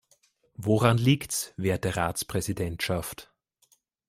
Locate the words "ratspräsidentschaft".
1.95-3.31